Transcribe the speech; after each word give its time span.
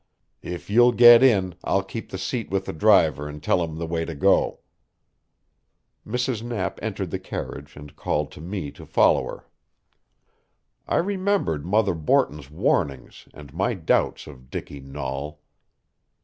If 0.41 0.67
you'll 0.67 0.93
get 0.93 1.21
in, 1.21 1.53
I'll 1.63 1.83
keep 1.83 2.09
the 2.09 2.17
seat 2.17 2.49
with 2.49 2.65
the 2.65 2.73
driver 2.73 3.27
and 3.29 3.37
tell 3.43 3.63
him 3.63 3.77
the 3.77 3.85
way 3.85 4.03
to 4.03 4.15
go." 4.15 4.61
Mrs. 6.07 6.41
Knapp 6.41 6.79
entered 6.81 7.11
the 7.11 7.19
carriage, 7.19 7.75
and 7.75 7.95
called 7.95 8.31
to 8.31 8.41
me 8.41 8.71
to 8.71 8.87
follow 8.87 9.23
her. 9.27 9.47
I 10.87 10.95
remembered 10.97 11.67
Mother 11.67 11.93
Borton's 11.93 12.49
warnings 12.49 13.27
and 13.31 13.53
my 13.53 13.75
doubts 13.75 14.25
of 14.25 14.49
Dicky 14.49 14.79
Nahl. 14.79 15.39